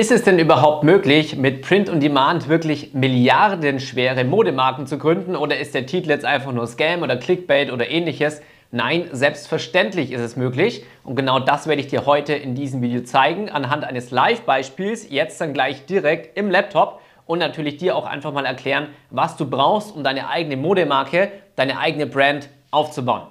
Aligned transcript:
Ist 0.00 0.10
es 0.10 0.22
denn 0.22 0.38
überhaupt 0.38 0.82
möglich, 0.82 1.36
mit 1.36 1.60
Print 1.60 1.90
on 1.90 2.00
Demand 2.00 2.48
wirklich 2.48 2.94
milliardenschwere 2.94 4.24
Modemarken 4.24 4.86
zu 4.86 4.96
gründen 4.96 5.36
oder 5.36 5.58
ist 5.58 5.74
der 5.74 5.84
Titel 5.84 6.08
jetzt 6.08 6.24
einfach 6.24 6.52
nur 6.52 6.66
Scam 6.66 7.02
oder 7.02 7.18
Clickbait 7.18 7.70
oder 7.70 7.90
ähnliches? 7.90 8.40
Nein, 8.70 9.10
selbstverständlich 9.12 10.10
ist 10.12 10.22
es 10.22 10.36
möglich 10.36 10.86
und 11.04 11.16
genau 11.16 11.38
das 11.38 11.66
werde 11.66 11.82
ich 11.82 11.88
dir 11.88 12.06
heute 12.06 12.32
in 12.32 12.54
diesem 12.54 12.80
Video 12.80 13.02
zeigen, 13.02 13.50
anhand 13.50 13.84
eines 13.84 14.10
Live-Beispiels, 14.10 15.10
jetzt 15.10 15.38
dann 15.38 15.52
gleich 15.52 15.84
direkt 15.84 16.34
im 16.38 16.50
Laptop 16.50 17.02
und 17.26 17.38
natürlich 17.38 17.76
dir 17.76 17.94
auch 17.94 18.06
einfach 18.06 18.32
mal 18.32 18.46
erklären, 18.46 18.86
was 19.10 19.36
du 19.36 19.50
brauchst, 19.50 19.94
um 19.94 20.02
deine 20.02 20.30
eigene 20.30 20.56
Modemarke, 20.56 21.30
deine 21.56 21.78
eigene 21.78 22.06
Brand 22.06 22.48
aufzubauen. 22.70 23.26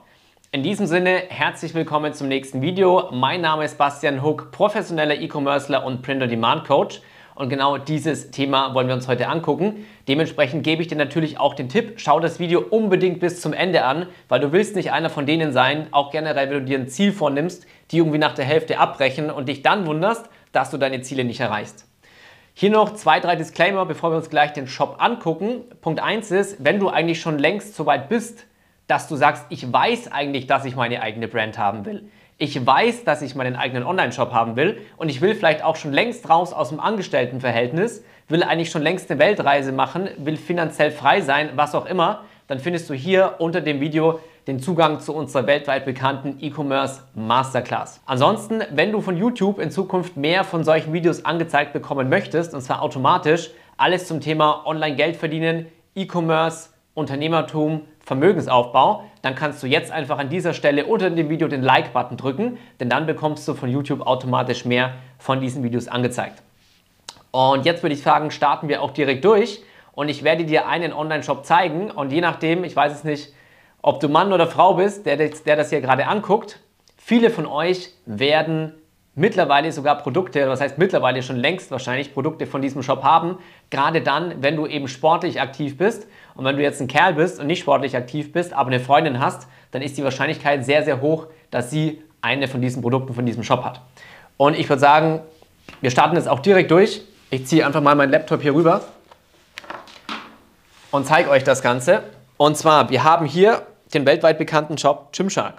In 0.52 0.64
diesem 0.64 0.88
Sinne, 0.88 1.26
herzlich 1.30 1.76
willkommen 1.76 2.12
zum 2.16 2.28
nächsten 2.28 2.64
Video. 2.64 3.10
Mein 3.12 3.42
Name 3.42 3.66
ist 3.66 3.78
Bastian 3.78 4.24
Huck, 4.24 4.52
professioneller 4.52 5.14
E-Commercer 5.14 5.86
und 5.86 6.02
Print-on-Demand-Coach. 6.02 7.02
Und 7.36 7.50
genau 7.50 7.78
dieses 7.78 8.32
Thema 8.32 8.74
wollen 8.74 8.88
wir 8.88 8.96
uns 8.96 9.08
heute 9.08 9.28
angucken. 9.28 9.86
Dementsprechend 10.08 10.64
gebe 10.64 10.82
ich 10.82 10.88
dir 10.88 10.96
natürlich 10.96 11.40
auch 11.40 11.54
den 11.54 11.70
Tipp, 11.70 11.94
schau 11.98 12.20
das 12.20 12.40
Video 12.40 12.62
unbedingt 12.62 13.20
bis 13.20 13.42
zum 13.42 13.54
Ende 13.54 13.86
an, 13.86 14.08
weil 14.28 14.40
du 14.40 14.52
willst 14.52 14.76
nicht 14.76 14.92
einer 14.92 15.12
von 15.12 15.28
denen 15.28 15.54
sein, 15.54 15.86
auch 15.92 16.10
generell, 16.10 16.50
wenn 16.50 16.62
du 16.62 16.66
dir 16.66 16.80
ein 16.80 16.88
Ziel 16.88 17.12
vornimmst, 17.12 17.68
die 17.92 17.98
irgendwie 18.00 18.18
nach 18.18 18.34
der 18.34 18.46
Hälfte 18.46 18.80
abbrechen 18.80 19.30
und 19.30 19.50
dich 19.50 19.62
dann 19.62 19.86
wunderst, 19.86 20.32
dass 20.52 20.72
du 20.72 20.78
deine 20.78 21.02
Ziele 21.02 21.26
nicht 21.26 21.42
erreichst. 21.42 21.86
Hier 22.56 22.72
noch 22.72 22.96
zwei, 22.96 23.20
drei 23.20 23.36
Disclaimer, 23.36 23.86
bevor 23.86 24.12
wir 24.12 24.18
uns 24.18 24.32
gleich 24.32 24.52
den 24.54 24.68
Shop 24.68 24.96
angucken. 24.98 25.62
Punkt 25.82 26.00
1 26.00 26.32
ist, 26.32 26.66
wenn 26.66 26.80
du 26.80 26.90
eigentlich 26.90 27.22
schon 27.22 27.38
längst 27.38 27.76
so 27.76 27.86
weit 27.86 28.10
bist, 28.10 28.48
dass 28.90 29.08
du 29.08 29.16
sagst, 29.16 29.46
ich 29.50 29.72
weiß 29.72 30.12
eigentlich, 30.12 30.48
dass 30.48 30.66
ich 30.66 30.76
meine 30.76 31.04
eigene 31.04 31.28
Brand 31.28 31.60
haben 31.60 31.86
will. 31.86 32.10
Ich 32.40 32.66
weiß, 32.66 33.04
dass 33.04 33.22
ich 33.22 33.36
meinen 33.36 33.56
eigenen 33.56 33.84
Online-Shop 33.84 34.34
haben 34.34 34.56
will 34.56 34.82
und 34.98 35.10
ich 35.10 35.22
will 35.22 35.36
vielleicht 35.36 35.64
auch 35.64 35.76
schon 35.76 35.94
längst 35.94 36.28
raus 36.28 36.54
aus 36.54 36.70
dem 36.70 36.80
Angestelltenverhältnis, 36.80 38.04
will 38.30 38.42
eigentlich 38.42 38.72
schon 38.72 38.82
längst 38.82 39.12
eine 39.12 39.20
Weltreise 39.20 39.74
machen, 39.74 40.10
will 40.18 40.38
finanziell 40.38 40.90
frei 40.90 41.22
sein, 41.22 41.52
was 41.56 41.76
auch 41.76 41.86
immer, 41.86 42.24
dann 42.48 42.58
findest 42.58 42.90
du 42.90 42.96
hier 42.96 43.36
unter 43.38 43.62
dem 43.62 43.80
Video 43.80 44.22
den 44.48 44.60
Zugang 44.60 45.00
zu 45.02 45.14
unserer 45.14 45.46
weltweit 45.46 45.86
bekannten 45.86 46.38
E-Commerce 46.40 47.04
Masterclass. 47.14 48.02
Ansonsten, 48.08 48.64
wenn 48.72 48.92
du 48.92 49.02
von 49.02 49.16
YouTube 49.16 49.60
in 49.60 49.70
Zukunft 49.70 50.18
mehr 50.18 50.44
von 50.44 50.64
solchen 50.64 50.94
Videos 50.94 51.26
angezeigt 51.26 51.74
bekommen 51.74 52.10
möchtest, 52.10 52.56
und 52.56 52.62
zwar 52.62 52.82
automatisch, 52.82 53.52
alles 53.78 54.08
zum 54.08 54.20
Thema 54.20 54.66
Online-Geld 54.66 55.16
verdienen, 55.16 55.68
E-Commerce, 55.94 56.70
Unternehmertum, 56.96 57.82
Vermögensaufbau, 58.10 59.04
dann 59.22 59.36
kannst 59.36 59.62
du 59.62 59.68
jetzt 59.68 59.92
einfach 59.92 60.18
an 60.18 60.30
dieser 60.30 60.56
Stelle 60.56 60.88
unter 60.88 61.12
dem 61.12 61.30
Video 61.30 61.48
den 61.48 61.62
Like-Button 61.62 62.18
drücken, 62.18 62.58
denn 62.80 62.90
dann 62.90 63.06
bekommst 63.06 63.48
du 63.48 63.54
von 63.54 63.70
YouTube 63.70 64.02
automatisch 64.02 64.66
mehr 64.66 64.94
von 65.20 65.40
diesen 65.40 65.62
Videos 65.62 65.88
angezeigt. 65.88 66.42
Und 67.30 67.68
jetzt 67.68 67.84
würde 67.84 67.94
ich 67.94 68.02
sagen, 68.02 68.32
starten 68.32 68.68
wir 68.68 68.82
auch 68.82 68.90
direkt 68.90 69.26
durch 69.26 69.62
und 69.92 70.10
ich 70.10 70.24
werde 70.24 70.44
dir 70.44 70.68
einen 70.68 70.92
Online-Shop 70.92 71.46
zeigen 71.46 71.92
und 71.92 72.12
je 72.12 72.20
nachdem, 72.20 72.64
ich 72.64 72.76
weiß 72.76 72.94
es 72.94 73.04
nicht, 73.04 73.32
ob 73.84 74.00
du 74.00 74.10
Mann 74.10 74.34
oder 74.34 74.48
Frau 74.48 74.74
bist, 74.74 75.06
der, 75.06 75.16
der 75.16 75.56
das 75.56 75.70
hier 75.70 75.80
gerade 75.80 76.08
anguckt, 76.08 76.60
viele 76.98 77.30
von 77.30 77.46
euch 77.46 77.92
werden 78.08 78.74
mittlerweile 79.14 79.72
sogar 79.72 80.00
Produkte, 80.00 80.48
was 80.50 80.62
heißt 80.62 80.80
mittlerweile 80.80 81.22
schon 81.22 81.36
längst 81.36 81.70
wahrscheinlich 81.70 82.14
Produkte 82.14 82.48
von 82.48 82.64
diesem 82.64 82.82
Shop 82.82 83.04
haben, 83.04 83.38
gerade 83.70 84.02
dann, 84.02 84.42
wenn 84.42 84.56
du 84.56 84.66
eben 84.66 84.88
sportlich 84.88 85.40
aktiv 85.42 85.78
bist 85.78 86.08
und 86.40 86.46
wenn 86.46 86.56
du 86.56 86.64
jetzt 86.64 86.80
ein 86.80 86.88
Kerl 86.88 87.16
bist 87.16 87.38
und 87.42 87.48
nicht 87.48 87.60
sportlich 87.60 87.98
aktiv 87.98 88.32
bist, 88.32 88.54
aber 88.54 88.68
eine 88.68 88.80
Freundin 88.80 89.20
hast, 89.20 89.50
dann 89.72 89.82
ist 89.82 89.98
die 89.98 90.06
Wahrscheinlichkeit 90.06 90.64
sehr, 90.64 90.86
sehr 90.86 91.02
hoch, 91.02 91.28
dass 91.52 91.70
sie 91.70 92.02
eine 92.22 92.48
von 92.48 92.62
diesen 92.62 92.82
Produkten 92.82 93.14
von 93.14 93.26
diesem 93.26 93.44
Shop 93.44 93.66
hat. 93.66 93.82
Und 94.38 94.58
ich 94.58 94.70
würde 94.70 94.80
sagen, 94.80 95.20
wir 95.82 95.92
starten 95.92 96.16
jetzt 96.16 96.30
auch 96.30 96.40
direkt 96.40 96.72
durch. 96.72 97.02
Ich 97.30 97.46
ziehe 97.46 97.66
einfach 97.66 97.82
mal 97.82 97.94
meinen 97.94 98.12
Laptop 98.12 98.42
hier 98.42 98.54
rüber 98.56 98.86
und 100.92 101.06
zeige 101.06 101.30
euch 101.30 101.44
das 101.44 101.62
Ganze. 101.62 102.04
Und 102.38 102.56
zwar, 102.56 102.90
wir 102.90 103.04
haben 103.04 103.26
hier 103.26 103.64
den 103.94 104.06
weltweit 104.06 104.38
bekannten 104.38 104.78
Shop 104.78 105.12
Gymshark. 105.12 105.56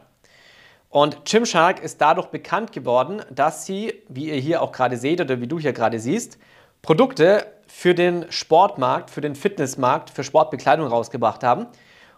Und 0.88 1.26
Gymshark 1.26 1.82
ist 1.82 2.00
dadurch 2.00 2.28
bekannt 2.28 2.72
geworden, 2.72 3.20
dass 3.30 3.66
sie, 3.66 3.92
wie 4.08 4.30
ihr 4.30 4.36
hier 4.36 4.62
auch 4.62 4.72
gerade 4.72 4.96
seht 4.96 5.20
oder 5.20 5.42
wie 5.42 5.46
du 5.46 5.58
hier 5.58 5.74
gerade 5.74 6.00
siehst, 6.00 6.38
Produkte 6.80 7.44
für 7.72 7.94
den 7.94 8.30
Sportmarkt, 8.30 9.10
für 9.10 9.20
den 9.20 9.34
Fitnessmarkt, 9.34 10.10
für 10.10 10.24
Sportbekleidung 10.24 10.86
rausgebracht 10.86 11.42
haben. 11.42 11.66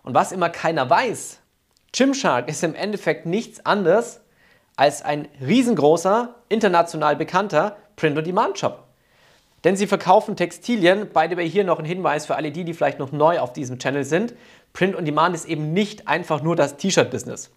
Und 0.03 0.15
was 0.15 0.33
immer 0.33 0.51
keiner 0.51 0.89
weiß, 0.89 1.39
Gymshark 1.93 2.49
ist 2.49 2.65
im 2.65 2.75
Endeffekt 2.75 3.27
nichts 3.27 3.65
anderes 3.65 4.21
als 4.77 5.03
ein 5.03 5.29
riesengroßer, 5.41 6.35
international 6.49 7.17
bekannter 7.17 7.77
Print-on-Demand-Shop. 7.97 8.85
Denn 9.65 9.77
sie 9.77 9.87
verkaufen 9.87 10.35
Textilien. 10.35 11.11
By 11.11 11.27
the 11.31 11.37
way, 11.37 11.49
hier 11.49 11.65
noch 11.65 11.79
ein 11.79 11.85
Hinweis 11.85 12.27
für 12.27 12.35
alle 12.35 12.51
die, 12.51 12.65
die 12.65 12.75
vielleicht 12.75 12.99
noch 12.99 13.13
neu 13.13 13.39
auf 13.39 13.53
diesem 13.53 13.79
Channel 13.79 14.05
sind. 14.05 14.35
Print-on-Demand 14.73 15.35
ist 15.35 15.45
eben 15.45 15.73
nicht 15.73 16.09
einfach 16.09 16.43
nur 16.43 16.57
das 16.57 16.79
T-Shirt-Business. 16.79 17.51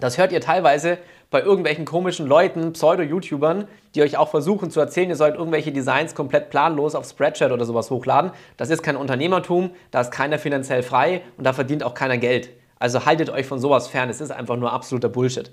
Das 0.00 0.16
hört 0.16 0.32
ihr 0.32 0.40
teilweise 0.40 0.98
bei 1.30 1.42
irgendwelchen 1.42 1.84
komischen 1.84 2.26
Leuten, 2.26 2.72
Pseudo-YouTubern, 2.72 3.68
die 3.94 4.02
euch 4.02 4.16
auch 4.16 4.30
versuchen 4.30 4.70
zu 4.70 4.80
erzählen, 4.80 5.10
ihr 5.10 5.16
sollt 5.16 5.34
irgendwelche 5.34 5.72
Designs 5.72 6.14
komplett 6.14 6.48
planlos 6.50 6.94
auf 6.94 7.06
Spreadshirt 7.06 7.52
oder 7.52 7.64
sowas 7.64 7.90
hochladen. 7.90 8.30
Das 8.56 8.70
ist 8.70 8.82
kein 8.82 8.96
Unternehmertum, 8.96 9.70
da 9.90 10.00
ist 10.00 10.10
keiner 10.10 10.38
finanziell 10.38 10.82
frei 10.82 11.22
und 11.36 11.44
da 11.44 11.52
verdient 11.52 11.82
auch 11.82 11.94
keiner 11.94 12.16
Geld. 12.16 12.50
Also 12.78 13.04
haltet 13.04 13.28
euch 13.28 13.46
von 13.46 13.58
sowas 13.58 13.88
fern, 13.88 14.08
es 14.08 14.20
ist 14.20 14.30
einfach 14.30 14.56
nur 14.56 14.72
absoluter 14.72 15.08
Bullshit. 15.08 15.50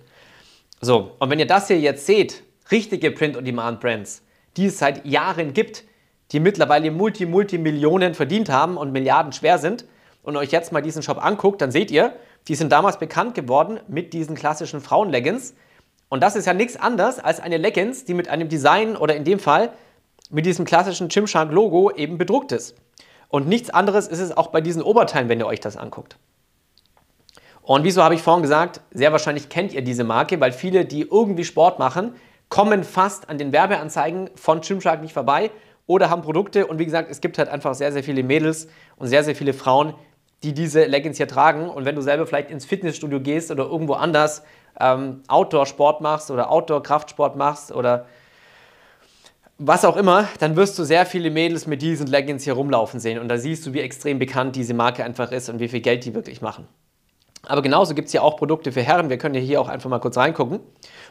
So, 0.79 1.11
und 1.19 1.29
wenn 1.29 1.39
ihr 1.39 1.47
das 1.47 1.67
hier 1.67 1.79
jetzt 1.79 2.05
seht, 2.05 2.43
richtige 2.71 3.11
Print-on-Demand-Brands, 3.11 4.23
die 4.57 4.67
es 4.67 4.79
seit 4.79 5.05
Jahren 5.05 5.53
gibt, 5.53 5.83
die 6.31 6.39
mittlerweile 6.39 6.91
Multi-Multi-Millionen 6.91 8.13
verdient 8.13 8.49
haben 8.49 8.77
und 8.77 8.91
Milliarden 8.91 9.31
schwer 9.31 9.57
sind, 9.57 9.85
und 10.25 10.35
euch 10.35 10.51
jetzt 10.51 10.71
mal 10.71 10.81
diesen 10.81 11.03
Shop 11.03 11.23
anguckt, 11.23 11.61
dann 11.61 11.71
seht 11.71 11.91
ihr, 11.91 12.13
die 12.47 12.55
sind 12.55 12.71
damals 12.71 12.99
bekannt 12.99 13.35
geworden 13.35 13.79
mit 13.87 14.13
diesen 14.13 14.35
klassischen 14.35 14.81
Frauenleggings. 14.81 15.55
Und 16.09 16.21
das 16.21 16.35
ist 16.35 16.45
ja 16.45 16.53
nichts 16.53 16.75
anderes 16.75 17.19
als 17.19 17.39
eine 17.39 17.57
Leggings, 17.57 18.05
die 18.05 18.13
mit 18.13 18.27
einem 18.27 18.49
Design 18.49 18.95
oder 18.95 19.15
in 19.15 19.23
dem 19.23 19.39
Fall 19.39 19.71
mit 20.29 20.45
diesem 20.45 20.65
klassischen 20.65 21.07
Gymshark-Logo 21.07 21.91
eben 21.91 22.17
bedruckt 22.17 22.51
ist. 22.51 22.75
Und 23.29 23.47
nichts 23.47 23.69
anderes 23.69 24.07
ist 24.07 24.19
es 24.19 24.35
auch 24.35 24.47
bei 24.47 24.61
diesen 24.61 24.81
Oberteilen, 24.81 25.29
wenn 25.29 25.39
ihr 25.39 25.47
euch 25.47 25.59
das 25.59 25.77
anguckt. 25.77 26.17
Und 27.61 27.83
wieso 27.83 28.03
habe 28.03 28.13
ich 28.13 28.21
vorhin 28.21 28.43
gesagt, 28.43 28.81
sehr 28.91 29.11
wahrscheinlich 29.11 29.49
kennt 29.49 29.73
ihr 29.73 29.81
diese 29.81 30.03
Marke, 30.03 30.39
weil 30.39 30.51
viele, 30.51 30.85
die 30.85 31.01
irgendwie 31.01 31.43
Sport 31.43 31.79
machen, 31.79 32.15
kommen 32.49 32.83
fast 32.83 33.27
an 33.27 33.39
den 33.39 33.51
Werbeanzeigen 33.51 34.29
von 34.35 34.61
Gymshark 34.61 35.01
nicht 35.01 35.13
vorbei 35.13 35.49
oder 35.87 36.11
haben 36.11 36.21
Produkte. 36.21 36.67
Und 36.67 36.77
wie 36.77 36.85
gesagt, 36.85 37.09
es 37.09 37.21
gibt 37.21 37.39
halt 37.39 37.49
einfach 37.49 37.73
sehr, 37.73 37.91
sehr 37.91 38.03
viele 38.03 38.21
Mädels 38.23 38.67
und 38.97 39.07
sehr, 39.07 39.23
sehr 39.23 39.35
viele 39.35 39.53
Frauen, 39.53 39.95
die 40.45 40.53
diese 40.53 40.85
Leggings 40.85 41.17
hier 41.17 41.27
tragen. 41.27 41.69
Und 41.69 41.85
wenn 41.85 41.95
du 41.95 42.01
selber 42.01 42.27
vielleicht 42.27 42.51
ins 42.51 42.65
Fitnessstudio 42.65 43.19
gehst 43.19 43.49
oder 43.49 43.63
irgendwo 43.65 43.93
anders 43.93 44.43
ähm, 44.79 45.23
Outdoor-Sport 45.27 46.01
machst 46.01 46.29
oder 46.29 46.51
Outdoor-Kraftsport 46.51 47.35
machst 47.35 47.71
oder 47.71 48.05
was 49.57 49.85
auch 49.85 49.95
immer, 49.95 50.27
dann 50.39 50.55
wirst 50.55 50.77
du 50.77 50.83
sehr 50.83 51.05
viele 51.05 51.31
Mädels 51.31 51.65
mit 51.65 51.81
diesen 51.81 52.07
Leggings 52.07 52.43
hier 52.43 52.53
rumlaufen 52.53 52.99
sehen. 52.99 53.19
Und 53.19 53.29
da 53.29 53.37
siehst 53.37 53.65
du, 53.65 53.73
wie 53.73 53.79
extrem 53.79 54.19
bekannt 54.19 54.55
diese 54.55 54.73
Marke 54.73 55.03
einfach 55.03 55.31
ist 55.31 55.49
und 55.49 55.59
wie 55.59 55.69
viel 55.69 55.81
Geld 55.81 56.05
die 56.05 56.13
wirklich 56.13 56.41
machen. 56.41 56.67
Aber 57.47 57.61
genauso 57.61 57.93
gibt 57.93 58.07
es 58.07 58.11
hier 58.11 58.23
auch 58.23 58.37
Produkte 58.37 58.71
für 58.71 58.81
Herren. 58.81 59.09
Wir 59.09 59.17
können 59.17 59.35
hier 59.35 59.61
auch 59.61 59.69
einfach 59.69 59.89
mal 59.89 59.99
kurz 59.99 60.17
reingucken. 60.17 60.59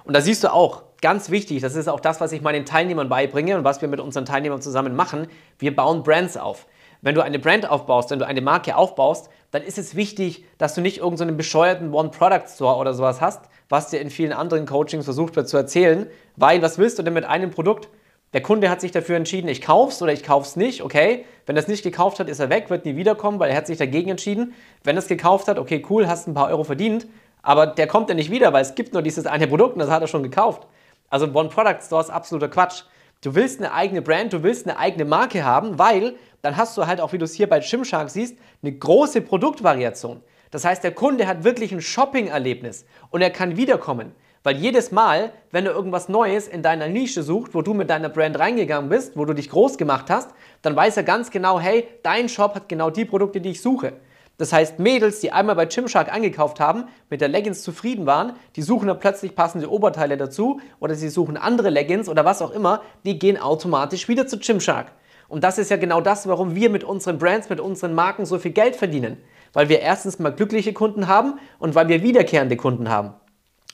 Und 0.05 0.15
da 0.15 0.21
siehst 0.21 0.45
du 0.45 0.53
auch, 0.53 0.83
ganz 1.01 1.31
wichtig, 1.31 1.61
das 1.61 1.75
ist 1.75 1.89
auch 1.89 2.01
das, 2.01 2.21
was 2.21 2.33
ich 2.33 2.43
meinen 2.43 2.65
Teilnehmern 2.65 3.09
beibringe 3.09 3.57
und 3.57 3.65
was 3.65 3.81
wir 3.81 3.89
mit 3.89 4.01
unseren 4.01 4.25
Teilnehmern 4.25 4.61
zusammen 4.61 4.97
machen. 4.97 5.29
Wir 5.59 5.75
bauen 5.75 6.03
Brands 6.03 6.37
auf. 6.37 6.67
Wenn 7.05 7.15
du 7.15 7.23
eine 7.23 7.39
Brand 7.39 7.69
aufbaust, 7.69 8.11
wenn 8.11 8.19
du 8.19 8.27
eine 8.27 8.41
Marke 8.41 8.75
aufbaust, 8.77 9.29
dann 9.51 9.63
ist 9.63 9.77
es 9.77 9.95
wichtig, 9.95 10.43
dass 10.57 10.75
du 10.75 10.81
nicht 10.81 10.97
irgendeinen 10.97 11.33
so 11.33 11.37
bescheuerten 11.37 11.93
One-Product-Store 11.93 12.79
oder 12.79 12.95
sowas 12.95 13.21
hast, 13.21 13.43
was 13.69 13.91
dir 13.91 14.01
in 14.01 14.09
vielen 14.09 14.33
anderen 14.33 14.65
Coachings 14.65 15.05
versucht 15.05 15.37
wird 15.37 15.47
zu 15.47 15.59
erzählen. 15.59 16.07
Weil, 16.37 16.63
was 16.63 16.79
willst 16.79 16.99
du 16.99 17.03
denn 17.03 17.13
mit 17.13 17.27
einem 17.27 17.51
Produkt? 17.51 17.91
Der 18.33 18.41
Kunde 18.41 18.71
hat 18.71 18.81
sich 18.81 18.91
dafür 18.91 19.17
entschieden, 19.17 19.49
ich 19.49 19.61
kauf's 19.61 20.01
oder 20.01 20.15
ich 20.15 20.23
kauf's 20.23 20.57
nicht, 20.57 20.83
okay. 20.83 21.27
Wenn 21.45 21.57
er 21.57 21.63
es 21.63 21.69
nicht 21.69 21.83
gekauft 21.83 22.21
hat, 22.21 22.31
ist 22.31 22.41
er 22.41 22.49
weg, 22.49 22.71
wird 22.71 22.87
nie 22.87 22.97
wiederkommen, 22.97 23.39
weil 23.39 23.51
er 23.51 23.57
hat 23.59 23.67
sich 23.67 23.77
dagegen 23.77 24.09
entschieden. 24.09 24.55
Wenn 24.83 24.97
er 24.97 25.01
es 25.01 25.07
gekauft 25.07 25.47
hat, 25.47 25.59
okay, 25.59 25.85
cool, 25.91 26.09
hast 26.09 26.27
ein 26.27 26.33
paar 26.33 26.49
Euro 26.49 26.65
verdient, 26.65 27.07
aber 27.43 27.67
der 27.67 27.87
kommt 27.87 28.09
ja 28.09 28.15
nicht 28.15 28.31
wieder, 28.31 28.55
weil 28.55 28.63
es 28.63 28.75
gibt 28.75 28.95
nur 28.95 29.03
dieses 29.03 29.27
eine 29.27 29.47
Produkt 29.47 29.75
und 29.75 29.81
das 29.81 29.91
hat 29.91 30.01
er 30.01 30.09
schon 30.09 30.23
gekauft. 30.23 30.67
Also 31.11 31.27
One-Product-Store 31.27 32.01
ist 32.03 32.09
absoluter 32.09 32.49
Quatsch. 32.49 32.85
Du 33.21 33.35
willst 33.35 33.59
eine 33.59 33.73
eigene 33.75 34.01
Brand, 34.01 34.33
du 34.33 34.43
willst 34.43 34.67
eine 34.67 34.79
eigene 34.79 35.05
Marke 35.05 35.45
haben, 35.45 35.79
weil 35.79 36.15
dann 36.45 36.59
hast 36.59 36.77
du 36.77 36.87
halt 36.87 37.01
auch, 37.01 37.15
wie 37.15 37.19
du 37.19 37.25
es 37.25 37.33
hier 37.33 37.49
bei 37.49 37.61
Gymshark 37.61 38.11
siehst, 38.11 38.37
eine 38.63 38.73
große 38.73 39.23
Produktvariation. 39.23 40.21
Das 40.51 40.67
heißt, 40.67 40.85
der 40.85 40.93
Kunde 40.93 41.27
hat 41.27 41.43
wirklich 41.43 41.73
ein 41.73 41.81
Shopping-Erlebnis 41.81 42.85
und 43.09 43.23
er 43.23 43.31
kann 43.31 43.57
wiederkommen. 43.57 44.13
Weil 44.43 44.57
jedes 44.57 44.93
Mal, 44.93 45.33
wenn 45.53 45.65
er 45.65 45.73
irgendwas 45.73 46.11
Neues 46.11 46.47
in 46.47 46.63
deiner 46.63 46.87
Nische 46.87 47.23
sucht, 47.23 47.55
wo 47.55 47.63
du 47.63 47.73
mit 47.73 47.89
deiner 47.89 48.11
Brand 48.11 48.39
reingegangen 48.39 48.91
bist, 48.91 49.17
wo 49.17 49.25
du 49.25 49.33
dich 49.33 49.49
groß 49.49 49.79
gemacht 49.79 50.11
hast, 50.11 50.33
dann 50.61 50.77
weiß 50.77 50.99
er 50.99 51.03
ganz 51.03 51.31
genau, 51.31 51.59
hey, 51.59 51.89
dein 52.03 52.29
Shop 52.29 52.55
hat 52.55 52.69
genau 52.69 52.91
die 52.91 53.07
Produkte, 53.07 53.41
die 53.41 53.53
ich 53.53 53.63
suche. 53.63 53.95
Das 54.37 54.53
heißt, 54.53 54.79
Mädels, 54.79 55.21
die 55.21 55.33
einmal 55.33 55.55
bei 55.55 55.65
Gymshark 55.65 56.13
eingekauft 56.13 56.61
haben, 56.61 56.89
mit 57.09 57.23
der 57.23 57.29
Leggings 57.29 57.63
zufrieden 57.63 58.05
waren, 58.05 58.35
die 58.57 58.63
suchen 58.63 58.89
dann 58.89 58.99
plötzlich 58.99 59.35
passende 59.35 59.71
Oberteile 59.71 60.19
dazu 60.19 60.61
oder 60.79 60.95
sie 60.95 61.09
suchen 61.09 61.39
andere 61.39 61.71
Leggings 61.71 62.07
oder 62.07 62.27
was 62.27 62.43
auch 62.43 62.51
immer, 62.51 62.83
die 63.07 63.19
gehen 63.19 63.41
automatisch 63.41 64.09
wieder 64.09 64.27
zu 64.27 64.39
Gymshark. 64.39 64.93
Und 65.29 65.45
das 65.45 65.59
ist 65.59 65.71
ja 65.71 65.77
genau 65.77 66.01
das, 66.01 66.27
warum 66.29 66.55
wir 66.55 66.71
mit 66.71 66.85
unseren 66.85 67.19
Brands, 67.19 67.49
mit 67.49 67.61
unseren 67.61 67.95
Marken 67.95 68.27
so 68.27 68.39
viel 68.39 68.53
Geld 68.53 68.77
verdienen. 68.77 69.17
Weil 69.53 69.69
wir 69.69 69.81
erstens 69.81 70.19
mal 70.19 70.31
glückliche 70.31 70.73
Kunden 70.73 71.09
haben 71.09 71.39
und 71.59 71.75
weil 71.75 71.89
wir 71.89 72.03
wiederkehrende 72.03 72.57
Kunden 72.57 72.89
haben. 72.89 73.15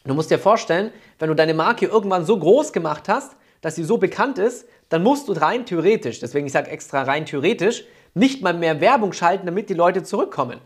Du 0.05 0.15
musst 0.15 0.31
dir 0.31 0.39
vorstellen, 0.39 0.93
wenn 1.19 1.29
du 1.29 1.35
deine 1.35 1.55
Marke 1.55 1.87
irgendwann 1.87 2.25
so 2.25 2.39
groß 2.39 2.73
gemacht 2.73 3.09
hast, 3.09 3.37
dass 3.61 3.75
sie 3.75 3.85
so 3.85 3.99
bekannt 3.99 4.39
ist, 4.39 4.67
dann 4.89 5.03
musst 5.03 5.29
du 5.29 5.33
rein 5.33 5.67
theoretisch, 5.67 6.21
deswegen 6.21 6.47
ich 6.47 6.53
sage 6.53 6.71
extra 6.71 7.03
rein 7.03 7.27
theoretisch, 7.27 7.85
nicht 8.15 8.43
mal 8.43 8.55
mehr 8.55 8.81
Werbung 8.81 9.13
schalten, 9.13 9.47
damit 9.47 9.69
die 9.69 9.75
Leute 9.75 10.03
zurückkommen. 10.03 10.59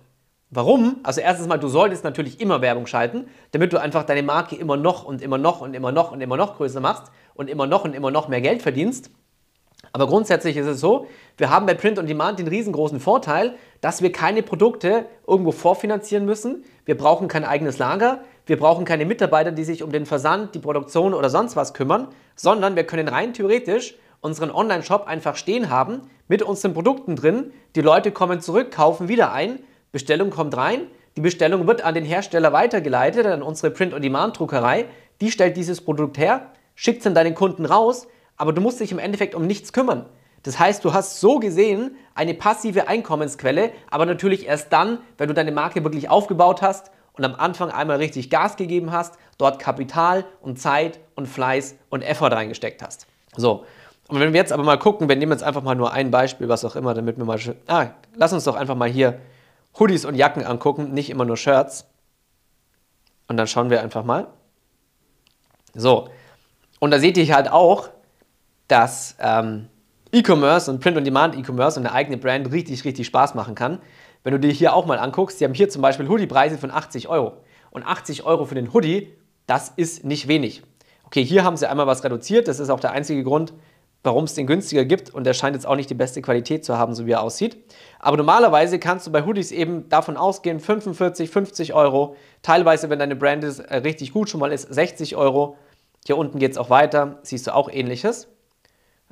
Warum? 0.51 1.01
Also 1.03 1.21
erstens 1.21 1.49
mal, 1.49 1.59
du 1.59 1.67
solltest 1.67 2.05
natürlich 2.05 2.41
immer 2.41 2.61
Werbung 2.61 2.87
schalten, 2.87 3.27
damit 3.51 3.73
du 3.73 3.79
einfach 3.81 4.05
deine 4.05 4.23
Marke 4.23 4.55
immer 4.55 4.77
noch 4.77 5.05
und 5.05 5.21
immer 5.21 5.37
noch 5.37 5.61
und 5.61 5.75
immer 5.75 5.91
noch 5.91 6.13
und 6.13 6.21
immer 6.21 6.37
noch 6.37 6.57
größer 6.57 6.81
machst 6.81 7.11
und 7.35 7.51
immer 7.51 7.67
noch 7.67 7.85
und 7.85 7.95
immer 7.95 8.13
noch 8.13 8.29
mehr 8.29 8.41
Geld 8.41 8.63
verdienst. 8.63 9.11
Aber 9.93 10.07
grundsätzlich 10.07 10.57
ist 10.57 10.67
es 10.67 10.81
so, 10.81 11.07
wir 11.37 11.51
haben 11.51 11.67
bei 11.67 11.75
Print 11.75 11.99
on 11.99 12.07
Demand 12.07 12.39
den 12.39 12.49
riesengroßen 12.49 13.01
Vorteil, 13.01 13.55
dass 13.81 14.03
wir 14.03 14.13
keine 14.13 14.43
Produkte 14.43 15.07
irgendwo 15.27 15.53
vorfinanzieren 15.53 16.25
müssen. 16.25 16.65
Wir 16.85 16.97
brauchen 16.97 17.29
kein 17.29 17.45
eigenes 17.45 17.79
Lager, 17.79 18.21
wir 18.47 18.59
brauchen 18.59 18.85
keine 18.85 19.05
Mitarbeiter, 19.05 19.53
die 19.53 19.65
sich 19.65 19.83
um 19.83 19.93
den 19.93 20.07
Versand, 20.07 20.55
die 20.55 20.59
Produktion 20.59 21.15
oder 21.15 21.31
sonst 21.31 21.57
was 21.57 21.75
kümmern, 21.75 22.09
sondern 22.37 22.77
wir 22.77 22.85
können 22.85 23.09
rein 23.09 23.33
theoretisch 23.35 23.97
unseren 24.21 24.51
Online-Shop 24.51 25.07
einfach 25.07 25.37
stehen 25.37 25.69
haben 25.69 26.03
mit 26.29 26.43
unseren 26.43 26.73
Produkten 26.73 27.15
drin. 27.15 27.53
Die 27.77 27.83
Leute 27.83 28.11
kommen 28.11 28.41
zurück, 28.41 28.71
kaufen 28.71 29.09
wieder 29.09 29.33
ein, 29.33 29.61
Bestellung 29.93 30.31
kommt 30.31 30.57
rein, 30.57 30.87
die 31.17 31.21
Bestellung 31.21 31.67
wird 31.67 31.85
an 31.85 31.95
den 31.95 32.05
Hersteller 32.05 32.53
weitergeleitet, 32.53 33.27
an 33.27 33.43
unsere 33.43 33.71
Print-on-Demand-Druckerei. 33.71 34.87
Die 35.21 35.31
stellt 35.31 35.57
dieses 35.57 35.81
Produkt 35.81 36.19
her, 36.19 36.51
schickt 36.75 37.01
es 37.01 37.07
an 37.07 37.15
deinen 37.15 37.35
Kunden 37.35 37.67
raus, 37.67 38.09
aber 38.37 38.53
du 38.53 38.61
musst 38.61 38.81
dich 38.81 38.93
im 38.93 38.99
Endeffekt 38.99 39.35
um 39.35 39.47
nichts 39.47 39.73
kümmern. 39.73 40.07
Das 40.43 40.59
heißt, 40.59 40.85
du 40.85 40.93
hast 40.93 41.21
so 41.21 41.39
gesehen 41.39 41.97
eine 42.15 42.35
passive 42.35 42.87
Einkommensquelle, 42.87 43.73
aber 43.91 44.05
natürlich 44.07 44.47
erst 44.47 44.73
dann, 44.73 44.99
wenn 45.17 45.29
du 45.29 45.35
deine 45.35 45.53
Marke 45.53 45.83
wirklich 45.85 46.11
aufgebaut 46.11 46.61
hast 46.61 46.91
und 47.15 47.25
am 47.25 47.35
Anfang 47.35 47.71
einmal 47.71 47.97
richtig 47.97 48.29
Gas 48.29 48.57
gegeben 48.57 48.93
hast, 48.93 49.15
dort 49.39 49.59
Kapital 49.59 50.25
und 50.43 50.61
Zeit 50.61 51.01
und 51.15 51.27
Fleiß 51.27 51.77
und 51.89 52.03
Effort 52.03 52.33
reingesteckt 52.33 52.83
hast. 52.83 53.07
So, 53.37 53.65
und 54.09 54.21
wenn 54.21 54.33
wir 54.33 54.41
jetzt 54.41 54.53
aber 54.53 54.65
mal 54.65 54.79
gucken, 54.79 55.09
wir 55.09 55.17
nehmen 55.17 55.33
jetzt 55.33 55.43
einfach 55.43 55.63
mal 55.63 55.75
nur 55.75 55.93
ein 55.93 56.11
Beispiel, 56.11 56.49
was 56.49 56.65
auch 56.65 56.77
immer, 56.77 56.93
damit 56.93 57.17
wir 57.17 57.25
mal. 57.25 57.39
Ah, 57.67 57.89
lass 58.15 58.33
uns 58.33 58.45
doch 58.45 58.55
einfach 58.55 58.75
mal 58.75 58.89
hier 58.89 59.19
Hoodies 59.79 60.05
und 60.05 60.15
Jacken 60.15 60.45
angucken, 60.45 60.93
nicht 60.93 61.09
immer 61.09 61.25
nur 61.25 61.37
Shirts. 61.37 61.87
Und 63.29 63.39
dann 63.39 63.47
schauen 63.47 63.71
wir 63.71 63.83
einfach 63.83 64.05
mal. 64.05 64.27
So, 65.75 66.09
und 66.81 66.91
da 66.91 66.99
seht 66.99 67.17
ihr 67.17 67.35
halt 67.35 67.51
auch, 67.51 67.89
dass 68.69 69.17
ähm, 69.21 69.69
E-Commerce 70.13 70.71
und 70.71 70.81
Print-on-Demand-E-Commerce 70.81 71.81
und 71.81 71.87
eine 71.87 71.95
eigene 71.95 72.17
Brand 72.17 72.51
richtig, 72.53 72.85
richtig 72.85 73.07
Spaß 73.07 73.35
machen 73.35 73.55
kann. 73.55 73.81
Wenn 74.23 74.33
du 74.33 74.41
dir 74.41 74.53
hier 74.53 74.75
auch 74.75 74.87
mal 74.87 74.99
anguckst, 74.99 75.41
die 75.41 75.45
haben 75.45 75.55
hier 75.55 75.69
zum 75.69 75.83
Beispiel 75.83 76.09
Hoodie-Preise 76.09 76.57
von 76.57 76.71
80 76.71 77.09
Euro. 77.09 77.35
Und 77.71 77.83
80 77.83 78.25
Euro 78.25 78.45
für 78.45 78.55
den 78.55 78.73
Hoodie, 78.73 79.13
das 79.47 79.73
ist 79.77 80.05
nicht 80.05 80.29
wenig. 80.29 80.63
Okay, 81.05 81.25
hier 81.25 81.45
haben 81.45 81.57
sie 81.57 81.69
einmal 81.69 81.87
was 81.87 82.05
reduziert. 82.05 82.49
Das 82.49 82.61
ist 82.61 82.71
auch 82.71 82.81
der 82.81 82.93
einzige 82.93 83.23
Grund, 83.23 83.53
warum 84.03 84.25
es 84.25 84.35
den 84.35 84.47
günstiger 84.47 84.85
gibt. 84.85 85.11
Und 85.11 85.25
der 85.25 85.35
scheint 85.35 85.57
jetzt 85.57 85.67
auch 85.67 85.77
nicht 85.77 85.91
die 85.91 85.95
beste 85.95 86.23
Qualität 86.23 86.65
zu 86.65 86.79
haben, 86.79 86.95
so 86.95 87.07
wie 87.07 87.13
er 87.13 87.23
aussieht. 87.23 87.57
Aber 87.99 88.17
normalerweise 88.17 88.79
kannst 88.79 89.07
du 89.07 89.13
bei 89.13 89.25
Hoodies 89.25 89.53
eben 89.53 89.89
davon 89.89 90.17
ausgehen, 90.17 90.61
45, 90.61 91.29
50 91.29 91.75
Euro. 91.75 92.17
Teilweise, 92.43 92.89
wenn 92.89 92.99
deine 92.99 93.17
Brand 93.17 93.45
ist, 93.45 93.59
äh, 93.59 93.77
richtig 93.79 94.13
gut 94.13 94.31
schon 94.31 94.41
mal 94.41 94.53
ist, 94.53 94.73
60 94.73 95.17
Euro. 95.17 95.59
Hier 96.07 96.17
unten 96.17 96.39
geht 96.39 96.53
es 96.53 96.59
auch 96.59 96.71
weiter. 96.71 97.19
Siehst 97.23 97.47
du 97.47 97.55
auch 97.55 97.69
ähnliches. 97.71 98.29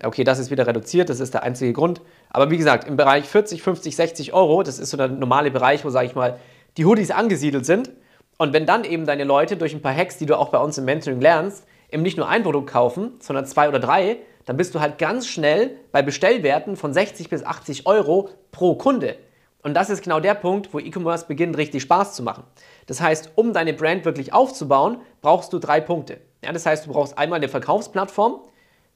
Okay, 0.03 0.25
das 0.25 0.39
ist 0.39 0.51
wieder 0.51 0.67
reduziert, 0.67 1.11
das 1.11 1.21
ist 1.21 1.35
der 1.35 1.43
einzige 1.43 1.73
Grund. 1.73 2.01
Aber 2.31 2.51
wie 2.51 2.57
gesagt, 2.57 2.89
im 2.89 2.97
Bereich 2.97 3.29
40, 3.29 3.63
50, 3.63 3.95
60 3.95 4.33
Euro, 4.33 4.63
das 4.63 4.79
ist 4.79 4.91
so 4.91 4.97
der 4.97 5.09
normale 5.09 5.51
Bereich, 5.51 5.85
wo, 5.85 5.91
sage 5.91 6.07
ich 6.07 6.15
mal, 6.15 6.39
die 6.77 6.85
Hoodies 6.85 7.11
angesiedelt 7.11 7.67
sind. 7.67 7.91
Und 8.39 8.53
wenn 8.53 8.67
dann 8.67 8.85
eben 8.85 9.07
deine 9.07 9.25
Leute 9.25 9.57
durch 9.57 9.75
ein 9.75 9.83
paar 9.83 9.95
Hacks, 9.95 10.17
die 10.17 10.27
du 10.27 10.39
auch 10.39 10.49
bei 10.49 10.59
uns 10.59 10.79
im 10.79 10.87
Mentoring 10.87 11.21
lernst, 11.21 11.65
eben 11.91 12.03
nicht 12.03 12.17
nur 12.17 12.29
ein 12.29 12.43
Produkt 12.43 12.71
kaufen, 12.71 13.13
sondern 13.21 13.47
zwei 13.47 13.69
oder 13.69 13.79
drei, 13.79 14.19
dann 14.47 14.57
bist 14.57 14.75
du 14.75 14.81
halt 14.81 14.99
ganz 14.99 15.27
schnell 15.27 15.77
bei 15.93 16.03
Bestellwerten 16.03 16.77
von 16.77 16.93
60 16.93 17.29
bis 17.29 17.45
80 17.45 17.87
Euro 17.87 18.31
pro 18.51 18.75
Kunde. 18.75 19.17
Und 19.63 19.75
das 19.75 19.91
ist 19.91 20.03
genau 20.03 20.19
der 20.19 20.35
Punkt, 20.35 20.75
wo 20.75 20.81
E-Commerce 20.81 21.27
beginnt, 21.27 21.57
richtig 21.57 21.83
Spaß 21.83 22.15
zu 22.15 22.25
machen. 22.25 22.43
Das 22.87 23.01
heißt, 23.01 23.33
um 23.37 23.53
deine 23.53 23.75
Brand 23.75 24.05
wirklich 24.05 24.33
aufzubauen, 24.33 24.99
brauchst 25.21 25.53
du 25.53 25.61
drei 25.61 25.81
Punkte. 25.81 26.19
Ja, 26.45 26.53
das 26.53 26.67
heißt, 26.67 26.87
du 26.87 26.93
brauchst 26.93 27.17
einmal 27.17 27.37
eine 27.37 27.49
Verkaufsplattform, 27.49 28.41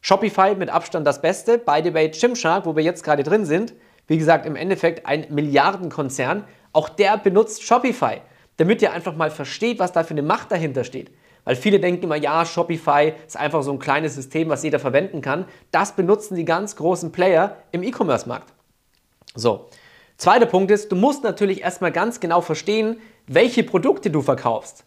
Shopify 0.00 0.54
mit 0.54 0.70
Abstand 0.70 1.06
das 1.06 1.20
Beste, 1.20 1.58
by 1.58 1.80
the 1.82 1.92
way 1.92 2.08
Gymshark, 2.08 2.66
wo 2.66 2.76
wir 2.76 2.82
jetzt 2.82 3.02
gerade 3.02 3.22
drin 3.22 3.44
sind, 3.44 3.74
wie 4.06 4.18
gesagt, 4.18 4.46
im 4.46 4.56
Endeffekt 4.56 5.06
ein 5.06 5.26
Milliardenkonzern, 5.30 6.44
auch 6.72 6.88
der 6.88 7.16
benutzt 7.18 7.62
Shopify, 7.62 8.20
damit 8.56 8.82
ihr 8.82 8.92
einfach 8.92 9.16
mal 9.16 9.30
versteht, 9.30 9.78
was 9.78 9.92
da 9.92 10.04
für 10.04 10.10
eine 10.10 10.22
Macht 10.22 10.52
dahinter 10.52 10.84
steht. 10.84 11.10
Weil 11.44 11.56
viele 11.56 11.78
denken 11.78 12.04
immer, 12.04 12.16
ja, 12.16 12.44
Shopify 12.44 13.14
ist 13.26 13.36
einfach 13.36 13.62
so 13.62 13.72
ein 13.72 13.78
kleines 13.78 14.14
System, 14.14 14.48
was 14.48 14.64
jeder 14.64 14.80
verwenden 14.80 15.20
kann. 15.20 15.46
Das 15.70 15.92
benutzen 15.92 16.34
die 16.34 16.44
ganz 16.44 16.74
großen 16.74 17.12
Player 17.12 17.56
im 17.70 17.82
E-Commerce-Markt. 17.82 18.52
So. 19.34 19.68
Zweiter 20.16 20.46
Punkt 20.46 20.70
ist, 20.70 20.90
du 20.90 20.96
musst 20.96 21.22
natürlich 21.22 21.62
erstmal 21.62 21.92
ganz 21.92 22.20
genau 22.20 22.40
verstehen, 22.40 23.00
welche 23.26 23.62
Produkte 23.62 24.10
du 24.10 24.22
verkaufst. 24.22 24.84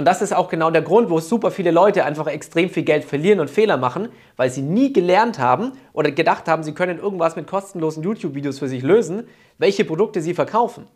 Und 0.00 0.06
das 0.06 0.22
ist 0.22 0.34
auch 0.34 0.48
genau 0.48 0.70
der 0.70 0.80
Grund, 0.80 1.10
wo 1.10 1.20
super 1.20 1.50
viele 1.50 1.72
Leute 1.72 2.06
einfach 2.06 2.26
extrem 2.26 2.70
viel 2.70 2.84
Geld 2.84 3.04
verlieren 3.04 3.38
und 3.38 3.50
Fehler 3.50 3.76
machen, 3.76 4.08
weil 4.34 4.48
sie 4.48 4.62
nie 4.62 4.94
gelernt 4.94 5.38
haben 5.38 5.72
oder 5.92 6.10
gedacht 6.10 6.48
haben, 6.48 6.62
sie 6.62 6.72
können 6.72 6.98
irgendwas 6.98 7.36
mit 7.36 7.46
kostenlosen 7.46 8.02
YouTube-Videos 8.02 8.60
für 8.60 8.66
sich 8.66 8.82
lösen, 8.82 9.28
welche 9.58 9.84
Produkte 9.84 10.22
sie 10.22 10.32
verkaufen. 10.32 10.86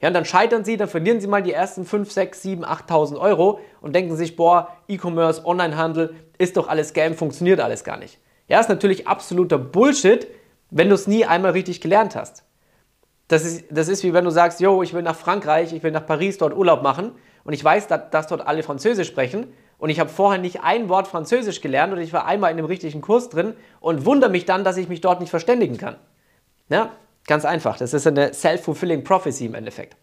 Ja, 0.00 0.08
und 0.08 0.14
dann 0.14 0.24
scheitern 0.24 0.64
sie, 0.64 0.78
dann 0.78 0.88
verlieren 0.88 1.20
sie 1.20 1.26
mal 1.26 1.42
die 1.42 1.52
ersten 1.52 1.84
5, 1.84 2.10
6, 2.10 2.40
7, 2.40 2.64
8.000 2.64 3.18
Euro 3.18 3.60
und 3.82 3.94
denken 3.94 4.16
sich, 4.16 4.36
boah, 4.36 4.68
E-Commerce, 4.88 5.44
Onlinehandel, 5.44 6.14
ist 6.38 6.56
doch 6.56 6.68
alles 6.68 6.88
Scam, 6.88 7.12
funktioniert 7.12 7.60
alles 7.60 7.84
gar 7.84 7.98
nicht. 7.98 8.20
Ja, 8.48 8.58
ist 8.58 8.70
natürlich 8.70 9.06
absoluter 9.06 9.58
Bullshit, 9.58 10.28
wenn 10.70 10.88
du 10.88 10.94
es 10.94 11.06
nie 11.06 11.26
einmal 11.26 11.52
richtig 11.52 11.82
gelernt 11.82 12.16
hast. 12.16 12.44
Das 13.28 13.44
ist, 13.44 13.66
das 13.68 13.88
ist 13.88 14.02
wie 14.02 14.14
wenn 14.14 14.24
du 14.24 14.30
sagst, 14.30 14.60
yo, 14.60 14.82
ich 14.82 14.94
will 14.94 15.02
nach 15.02 15.16
Frankreich, 15.16 15.74
ich 15.74 15.82
will 15.82 15.90
nach 15.90 16.06
Paris 16.06 16.38
dort 16.38 16.56
Urlaub 16.56 16.82
machen 16.82 17.12
und 17.46 17.52
ich 17.52 17.64
weiß, 17.64 17.86
dass, 17.86 18.10
dass 18.10 18.26
dort 18.26 18.46
alle 18.46 18.62
Französisch 18.62 19.08
sprechen 19.08 19.46
und 19.78 19.90
ich 19.90 20.00
habe 20.00 20.10
vorher 20.10 20.40
nicht 20.40 20.62
ein 20.62 20.88
Wort 20.88 21.08
Französisch 21.08 21.60
gelernt 21.60 21.92
und 21.92 22.00
ich 22.00 22.12
war 22.12 22.26
einmal 22.26 22.50
in 22.50 22.56
dem 22.56 22.66
richtigen 22.66 23.00
Kurs 23.00 23.28
drin 23.28 23.54
und 23.80 24.04
wundere 24.04 24.30
mich 24.30 24.44
dann, 24.44 24.64
dass 24.64 24.76
ich 24.76 24.88
mich 24.88 25.00
dort 25.00 25.20
nicht 25.20 25.30
verständigen 25.30 25.78
kann. 25.78 25.96
Ja, 26.68 26.90
Ganz 27.26 27.44
einfach. 27.44 27.76
Das 27.76 27.92
ist 27.92 28.06
eine 28.06 28.32
self-fulfilling 28.32 29.04
prophecy 29.04 29.46
im 29.46 29.54
Endeffekt. 29.54 29.96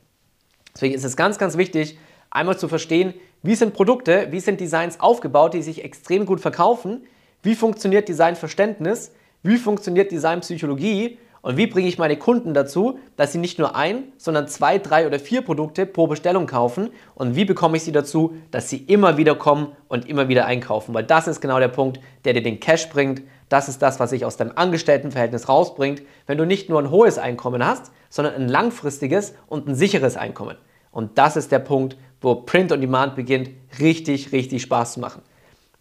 Deswegen 0.75 0.93
ist 0.93 1.03
es 1.03 1.15
ganz, 1.15 1.37
ganz 1.37 1.57
wichtig, 1.57 1.97
einmal 2.29 2.57
zu 2.57 2.67
verstehen, 2.67 3.13
wie 3.41 3.55
sind 3.55 3.73
Produkte, 3.73 4.27
wie 4.31 4.39
sind 4.39 4.59
Designs 4.59 4.99
aufgebaut, 4.99 5.53
die 5.53 5.61
sich 5.61 5.83
extrem 5.83 6.25
gut 6.25 6.41
verkaufen, 6.41 7.05
wie 7.41 7.55
funktioniert 7.55 8.09
Designverständnis, 8.09 9.11
wie 9.41 9.57
funktioniert 9.57 10.11
Designpsychologie 10.11 11.17
und 11.43 11.57
wie 11.57 11.67
bringe 11.67 11.89
ich 11.89 11.97
meine 11.97 12.17
Kunden 12.17 12.53
dazu, 12.53 12.99
dass 13.17 13.33
sie 13.33 13.37
nicht 13.37 13.59
nur 13.59 13.75
ein, 13.75 14.05
sondern 14.17 14.47
zwei, 14.47 14.77
drei 14.77 15.05
oder 15.05 15.19
vier 15.19 15.41
Produkte 15.41 15.85
pro 15.85 16.07
Bestellung 16.07 16.47
kaufen 16.47 16.89
und 17.15 17.35
wie 17.35 17.43
bekomme 17.43 17.75
ich 17.75 17.83
sie 17.83 17.91
dazu, 17.91 18.33
dass 18.49 18.69
sie 18.69 18.77
immer 18.77 19.17
wieder 19.17 19.35
kommen 19.35 19.73
und 19.89 20.07
immer 20.07 20.29
wieder 20.29 20.45
einkaufen, 20.45 20.93
weil 20.93 21.03
das 21.03 21.27
ist 21.27 21.41
genau 21.41 21.59
der 21.59 21.67
Punkt, 21.67 21.99
der 22.23 22.31
dir 22.31 22.41
den 22.41 22.61
Cash 22.61 22.87
bringt, 22.89 23.21
das 23.49 23.67
ist 23.67 23.81
das, 23.81 23.99
was 23.99 24.11
sich 24.11 24.23
aus 24.23 24.37
deinem 24.37 24.53
Angestelltenverhältnis 24.55 25.49
rausbringt, 25.49 26.01
wenn 26.27 26.37
du 26.37 26.45
nicht 26.45 26.69
nur 26.69 26.79
ein 26.79 26.89
hohes 26.89 27.17
Einkommen 27.17 27.63
hast, 27.63 27.91
sondern 28.09 28.35
ein 28.35 28.47
langfristiges 28.47 29.35
und 29.47 29.67
ein 29.67 29.75
sicheres 29.75 30.15
Einkommen. 30.15 30.55
Und 30.91 31.17
das 31.17 31.35
ist 31.35 31.51
der 31.51 31.59
Punkt, 31.59 31.97
wo 32.21 32.35
Print 32.35 32.71
on 32.71 32.79
Demand 32.79 33.15
beginnt, 33.15 33.49
richtig, 33.81 34.31
richtig 34.31 34.61
Spaß 34.61 34.93
zu 34.93 35.01
machen. 35.01 35.21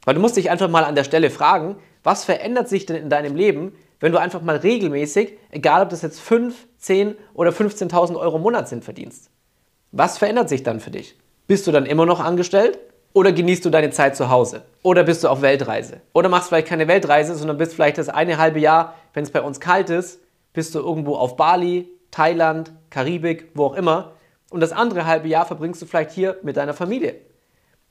Weil 0.04 0.16
du 0.16 0.20
musst 0.20 0.36
dich 0.36 0.50
einfach 0.50 0.68
mal 0.68 0.82
an 0.82 0.96
der 0.96 1.04
Stelle 1.04 1.30
fragen, 1.30 1.76
was 2.02 2.24
verändert 2.24 2.68
sich 2.68 2.84
denn 2.84 2.96
in 2.96 3.08
deinem 3.08 3.36
Leben, 3.36 3.72
wenn 4.02 4.10
du 4.10 4.18
einfach 4.18 4.42
mal 4.42 4.56
regelmäßig, 4.56 5.38
egal 5.52 5.84
ob 5.84 5.90
das 5.90 6.02
jetzt 6.02 6.20
5, 6.20 6.66
10 6.78 7.14
oder 7.34 7.52
15.000 7.52 8.18
Euro 8.18 8.36
im 8.36 8.42
Monat 8.42 8.68
sind, 8.68 8.84
verdienst? 8.84 9.30
Was 9.92 10.18
verändert 10.18 10.48
sich 10.48 10.64
dann 10.64 10.80
für 10.80 10.90
dich? 10.90 11.16
Bist 11.46 11.68
du 11.68 11.72
dann 11.72 11.86
immer 11.86 12.04
noch 12.04 12.18
angestellt? 12.18 12.80
Oder 13.12 13.30
genießt 13.30 13.64
du 13.64 13.70
deine 13.70 13.90
Zeit 13.90 14.16
zu 14.16 14.28
Hause? 14.28 14.62
Oder 14.82 15.04
bist 15.04 15.22
du 15.22 15.28
auf 15.28 15.40
Weltreise? 15.40 16.00
Oder 16.14 16.28
machst 16.28 16.48
vielleicht 16.48 16.66
keine 16.66 16.88
Weltreise, 16.88 17.36
sondern 17.36 17.58
bist 17.58 17.74
vielleicht 17.74 17.96
das 17.96 18.08
eine 18.08 18.38
halbe 18.38 18.58
Jahr, 18.58 18.96
wenn 19.14 19.22
es 19.22 19.30
bei 19.30 19.40
uns 19.40 19.60
kalt 19.60 19.88
ist, 19.88 20.18
bist 20.52 20.74
du 20.74 20.80
irgendwo 20.80 21.14
auf 21.14 21.36
Bali, 21.36 21.88
Thailand, 22.10 22.72
Karibik, 22.90 23.52
wo 23.54 23.66
auch 23.66 23.74
immer. 23.74 24.14
Und 24.50 24.60
das 24.60 24.72
andere 24.72 25.06
halbe 25.06 25.28
Jahr 25.28 25.46
verbringst 25.46 25.80
du 25.80 25.86
vielleicht 25.86 26.10
hier 26.10 26.38
mit 26.42 26.56
deiner 26.56 26.74
Familie. 26.74 27.14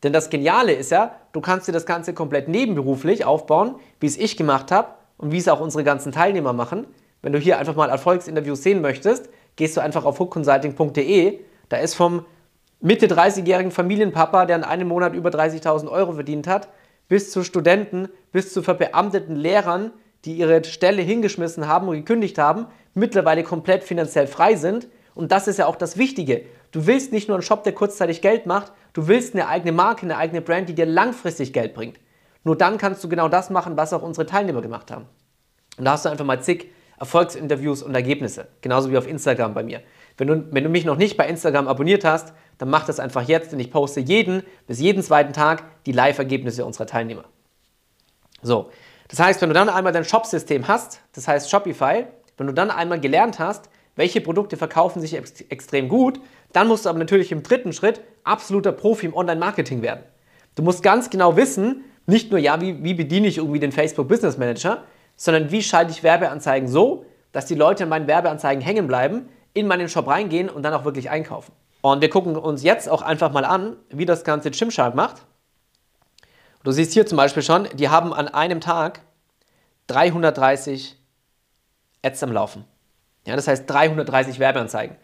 Denn 0.04 0.12
das 0.12 0.30
Geniale 0.30 0.74
ist 0.74 0.92
ja, 0.92 1.16
du 1.32 1.40
kannst 1.40 1.70
dir 1.70 1.72
das 1.72 1.86
Ganze 1.86 2.14
komplett 2.14 2.50
nebenberuflich 2.50 3.24
aufbauen, 3.24 3.76
wie 4.02 4.08
es 4.08 4.18
ich 4.18 4.36
gemacht 4.36 4.72
habe 4.72 4.90
und 5.22 5.32
wie 5.32 5.38
es 5.38 5.48
auch 5.48 5.62
unsere 5.62 5.84
ganzen 5.84 6.12
Teilnehmer 6.12 6.52
machen. 6.52 6.86
Wenn 7.22 7.32
du 7.32 7.40
hier 7.40 7.60
einfach 7.60 7.76
mal 7.76 7.90
Erfolgsinterviews 7.90 8.64
sehen 8.64 8.82
möchtest, 8.82 9.30
gehst 9.56 9.78
du 9.78 9.82
einfach 9.82 10.06
auf 10.06 10.20
hookconsulting.de. 10.20 11.40
Da 11.70 11.78
ist 11.78 11.94
vom 11.94 12.26
Mitte 12.82 13.08
30-jährigen 13.08 13.72
Familienpapa, 13.72 14.46
der 14.46 14.58
in 14.58 14.64
einem 14.64 14.88
Monat 14.88 15.14
über 15.14 15.30
30.000 15.30 15.88
Euro 15.90 16.14
verdient 16.14 16.48
hat, 16.48 16.70
bis 17.08 17.32
zu 17.32 17.44
Studenten, 17.44 18.10
bis 18.32 18.52
zu 18.52 18.64
verbeamteten 18.64 19.36
Lehrern, 19.36 19.92
die 20.26 20.34
ihre 20.34 20.64
Stelle 20.64 21.02
hingeschmissen 21.02 21.68
haben 21.68 21.88
und 21.88 21.96
gekündigt 21.96 22.38
haben, 22.38 22.66
mittlerweile 22.94 23.44
komplett 23.44 23.84
finanziell 23.84 24.28
frei 24.28 24.56
sind. 24.56 24.88
Und 25.14 25.32
das 25.32 25.48
ist 25.48 25.60
ja 25.60 25.68
auch 25.68 25.76
das 25.76 25.98
Wichtige. 25.98 26.44
Du 26.72 26.88
willst 26.88 27.12
nicht 27.12 27.28
nur 27.28 27.36
einen 27.36 27.44
Shop, 27.44 27.64
der 27.64 27.74
kurzzeitig 27.74 28.22
Geld 28.22 28.46
macht, 28.46 28.72
du 28.94 29.08
willst 29.08 29.36
eine 29.36 29.48
eigene 29.48 29.72
Marke, 29.72 30.04
eine 30.04 30.18
eigene 30.18 30.42
Brand, 30.42 30.70
die 30.70 30.76
dir 30.76 30.86
langfristig 30.86 31.54
Geld 31.54 31.74
bringt. 31.74 32.00
Nur 32.44 32.58
dann 32.58 32.78
kannst 32.78 33.04
du 33.04 33.10
genau 33.10 33.30
das 33.30 33.50
machen, 33.50 33.78
was 33.78 33.94
auch 33.94 34.02
unsere 34.02 34.26
Teilnehmer 34.26 34.62
gemacht 34.62 34.92
haben. 34.92 35.06
Und 35.78 35.86
da 35.86 35.92
hast 35.92 36.06
du 36.06 36.10
einfach 36.10 36.26
mal 36.26 36.42
zig 36.42 36.72
Erfolgsinterviews 37.00 37.82
und 37.82 37.96
Ergebnisse. 37.96 38.48
Genauso 38.62 38.92
wie 38.92 38.98
auf 38.98 39.08
Instagram 39.08 39.54
bei 39.54 39.64
mir. 39.64 39.82
Wenn 40.18 40.28
du, 40.28 40.46
wenn 40.52 40.64
du 40.64 40.70
mich 40.70 40.86
noch 40.86 40.98
nicht 40.98 41.18
bei 41.18 41.28
Instagram 41.28 41.68
abonniert 41.68 42.06
hast, 42.06 42.34
dann 42.60 42.70
mach 42.70 42.86
das 42.86 43.00
einfach 43.00 43.24
jetzt, 43.28 43.52
denn 43.52 43.60
ich 43.60 43.72
poste 43.72 44.00
jeden 44.00 44.44
bis 44.68 44.80
jeden 44.80 45.02
zweiten 45.02 45.34
Tag 45.34 45.64
die 45.86 45.94
Live-Ergebnisse 45.94 46.64
unserer 46.64 46.86
Teilnehmer. 46.86 47.24
So, 48.44 48.70
das 49.08 49.20
heißt, 49.20 49.42
wenn 49.42 49.50
du 49.50 49.56
dann 49.56 49.70
einmal 49.70 49.94
dein 49.94 50.06
Shop-System 50.06 50.68
hast, 50.68 51.02
das 51.14 51.28
heißt 51.28 51.50
Shopify, 51.50 52.06
wenn 52.38 52.48
du 52.48 52.54
dann 52.54 52.70
einmal 52.70 53.00
gelernt 53.00 53.40
hast, 53.40 53.70
welche 53.96 54.22
Produkte 54.22 54.58
verkaufen 54.58 55.02
sich 55.02 55.16
ex 55.16 55.42
extrem 55.42 55.90
gut, 55.90 56.20
dann 56.54 56.68
musst 56.68 56.86
du 56.86 56.90
aber 56.90 57.00
natürlich 57.00 57.32
im 57.32 57.44
dritten 57.44 57.74
Schritt 57.74 58.02
absoluter 58.24 58.72
Profi 58.72 59.08
im 59.08 59.16
Online-Marketing 59.16 59.82
werden. 59.82 60.04
Du 60.56 60.64
musst 60.64 60.84
ganz 60.84 61.10
genau 61.10 61.36
wissen, 61.36 61.84
nicht 62.06 62.32
nur, 62.32 62.40
ja, 62.40 62.60
wie, 62.62 62.84
wie 62.84 62.94
bediene 62.94 63.28
ich 63.28 63.38
irgendwie 63.38 63.60
den 63.60 63.72
Facebook 63.72 64.08
Business 64.08 64.38
Manager, 64.38 64.84
sondern 65.16 65.52
wie 65.52 65.62
schalte 65.62 65.92
ich 65.92 66.04
Werbeanzeigen 66.04 66.68
so, 66.68 67.06
dass 67.32 67.46
die 67.46 67.56
Leute 67.56 67.84
in 67.84 67.90
meinen 67.90 68.08
Werbeanzeigen 68.08 68.62
hängen 68.62 68.88
bleiben, 68.88 69.30
in 69.54 69.68
meinen 69.68 69.90
Shop 69.90 70.08
reingehen 70.08 70.50
und 70.50 70.64
dann 70.64 70.74
auch 70.74 70.86
wirklich 70.86 71.10
einkaufen. 71.10 71.52
Und 71.82 72.02
wir 72.02 72.10
gucken 72.10 72.36
uns 72.36 72.64
jetzt 72.64 72.90
auch 72.90 73.02
einfach 73.02 73.32
mal 73.32 73.46
an, 73.46 73.76
wie 73.90 74.06
das 74.06 74.24
Ganze 74.24 74.52
Gymshark 74.52 74.96
macht. 74.96 75.26
Du 76.64 76.72
siehst 76.72 76.94
hier 76.94 77.06
zum 77.08 77.18
Beispiel 77.18 77.42
schon, 77.42 77.68
die 77.74 77.90
haben 77.90 78.14
an 78.14 78.28
einem 78.28 78.62
Tag 78.62 79.02
330 79.88 80.98
Ads 82.04 82.24
am 82.24 82.32
Laufen. 82.32 82.66
Ja, 83.26 83.36
das 83.36 83.48
heißt 83.48 83.70
330 83.70 84.40
Werbeanzeigen. 84.40 84.96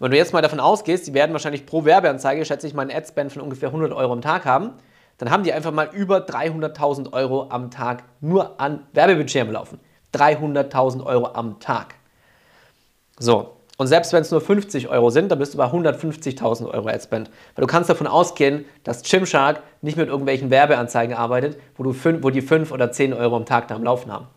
Wenn 0.00 0.10
du 0.10 0.16
jetzt 0.16 0.32
mal 0.32 0.42
davon 0.42 0.60
ausgehst, 0.60 1.06
die 1.06 1.14
werden 1.14 1.32
wahrscheinlich 1.32 1.66
pro 1.66 1.84
Werbeanzeige, 1.84 2.44
schätze 2.44 2.66
ich 2.66 2.74
mal, 2.74 2.82
einen 2.82 2.96
Adspend 2.96 3.32
von 3.32 3.42
ungefähr 3.42 3.68
100 3.68 3.92
Euro 3.92 4.12
am 4.12 4.22
Tag 4.22 4.44
haben, 4.44 4.74
dann 5.18 5.30
haben 5.30 5.44
die 5.44 5.52
einfach 5.52 5.72
mal 5.72 5.90
über 5.92 6.18
300.000 6.18 7.12
Euro 7.12 7.48
am 7.50 7.70
Tag 7.70 8.04
nur 8.20 8.60
an 8.60 8.86
Werbebudget 8.92 9.42
am 9.42 9.52
Laufen. 9.52 9.80
300.000 10.12 11.04
Euro 11.04 11.28
am 11.34 11.60
Tag. 11.60 11.94
So, 13.18 13.54
und 13.76 13.88
selbst 13.88 14.12
wenn 14.12 14.22
es 14.22 14.30
nur 14.30 14.40
50 14.40 14.88
Euro 14.88 15.10
sind, 15.10 15.30
dann 15.30 15.38
bist 15.38 15.54
du 15.54 15.58
bei 15.58 15.66
150.000 15.66 16.68
Euro 16.68 16.88
Adspend. 16.88 17.28
Weil 17.54 17.62
du 17.62 17.66
kannst 17.66 17.90
davon 17.90 18.06
ausgehen, 18.06 18.64
dass 18.84 19.02
Gymshark 19.02 19.62
nicht 19.82 19.96
mit 19.96 20.08
irgendwelchen 20.08 20.50
Werbeanzeigen 20.50 21.16
arbeitet, 21.16 21.58
wo, 21.76 21.82
du 21.82 21.92
fünf, 21.92 22.22
wo 22.22 22.30
die 22.30 22.42
5 22.42 22.70
oder 22.70 22.92
10 22.92 23.12
Euro 23.12 23.36
am 23.36 23.46
Tag 23.46 23.68
da 23.68 23.74
am 23.74 23.82
Laufen 23.82 24.12
haben. 24.12 24.28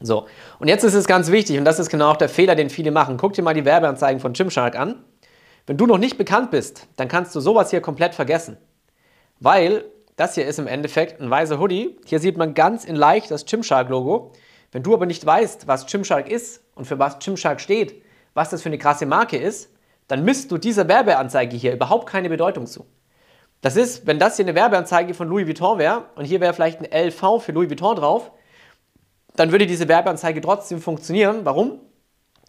So, 0.00 0.26
und 0.58 0.66
jetzt 0.66 0.82
ist 0.82 0.94
es 0.94 1.06
ganz 1.06 1.30
wichtig, 1.30 1.58
und 1.58 1.64
das 1.64 1.78
ist 1.78 1.88
genau 1.88 2.10
auch 2.10 2.16
der 2.16 2.28
Fehler, 2.28 2.56
den 2.56 2.70
viele 2.70 2.90
machen. 2.90 3.16
Guck 3.16 3.34
dir 3.34 3.42
mal 3.42 3.54
die 3.54 3.64
Werbeanzeigen 3.64 4.20
von 4.20 4.32
Gymshark 4.32 4.76
an. 4.76 4.96
Wenn 5.66 5.76
du 5.76 5.86
noch 5.86 5.98
nicht 5.98 6.18
bekannt 6.18 6.50
bist, 6.50 6.88
dann 6.96 7.06
kannst 7.06 7.36
du 7.36 7.40
sowas 7.40 7.70
hier 7.70 7.80
komplett 7.80 8.16
vergessen. 8.16 8.56
Weil 9.42 9.84
das 10.14 10.36
hier 10.36 10.46
ist 10.46 10.60
im 10.60 10.68
Endeffekt 10.68 11.20
ein 11.20 11.28
weißer 11.28 11.58
Hoodie. 11.58 11.96
Hier 12.04 12.20
sieht 12.20 12.36
man 12.36 12.54
ganz 12.54 12.84
in 12.84 12.94
leicht 12.94 13.28
das 13.28 13.44
Gymshark-Logo. 13.44 14.30
Wenn 14.70 14.84
du 14.84 14.94
aber 14.94 15.04
nicht 15.04 15.26
weißt, 15.26 15.66
was 15.66 15.86
Gymshark 15.86 16.30
ist 16.30 16.62
und 16.76 16.84
für 16.84 17.00
was 17.00 17.18
Gymshark 17.18 17.60
steht, 17.60 18.02
was 18.34 18.50
das 18.50 18.62
für 18.62 18.68
eine 18.68 18.78
krasse 18.78 19.04
Marke 19.04 19.36
ist, 19.36 19.70
dann 20.06 20.24
misst 20.24 20.52
du 20.52 20.58
dieser 20.58 20.86
Werbeanzeige 20.86 21.56
hier 21.56 21.72
überhaupt 21.72 22.08
keine 22.08 22.28
Bedeutung 22.28 22.66
zu. 22.66 22.86
Das 23.62 23.74
ist, 23.74 24.06
wenn 24.06 24.20
das 24.20 24.36
hier 24.36 24.44
eine 24.44 24.54
Werbeanzeige 24.54 25.12
von 25.12 25.26
Louis 25.28 25.46
Vuitton 25.46 25.78
wäre 25.78 26.04
und 26.14 26.24
hier 26.24 26.40
wäre 26.40 26.54
vielleicht 26.54 26.78
ein 26.78 27.08
LV 27.08 27.42
für 27.42 27.50
Louis 27.50 27.68
Vuitton 27.68 27.96
drauf, 27.96 28.30
dann 29.34 29.50
würde 29.50 29.66
diese 29.66 29.88
Werbeanzeige 29.88 30.40
trotzdem 30.40 30.80
funktionieren. 30.80 31.40
Warum? 31.42 31.80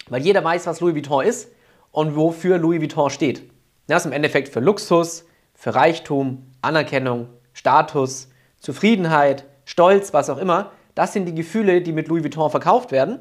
Weil 0.08 0.22
jeder 0.22 0.44
weiß, 0.44 0.68
was 0.68 0.80
Louis 0.80 0.94
Vuitton 0.94 1.24
ist 1.24 1.50
und 1.90 2.14
wofür 2.14 2.58
Louis 2.58 2.80
Vuitton 2.80 3.10
steht. 3.10 3.50
Das 3.88 4.02
ist 4.02 4.06
im 4.06 4.12
Endeffekt 4.12 4.48
für 4.48 4.60
Luxus, 4.60 5.24
für 5.54 5.74
Reichtum, 5.74 6.53
Anerkennung, 6.64 7.28
Status, 7.52 8.28
Zufriedenheit, 8.58 9.44
Stolz, 9.64 10.12
was 10.12 10.30
auch 10.30 10.38
immer. 10.38 10.72
Das 10.94 11.12
sind 11.12 11.26
die 11.26 11.34
Gefühle, 11.34 11.82
die 11.82 11.92
mit 11.92 12.08
Louis 12.08 12.22
Vuitton 12.22 12.50
verkauft 12.50 12.92
werden. 12.92 13.20